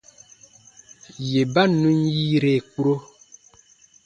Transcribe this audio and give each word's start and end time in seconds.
Yè 1.29 1.41
ba 1.53 1.63
nùn 1.79 1.99
yiire 2.15 2.53
kpuro. 2.67 2.95